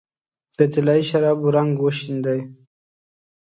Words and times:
د 0.57 0.59
طلايي 0.73 1.03
شرابو 1.09 1.47
رنګ 1.55 1.71
وشیندې 1.81 2.39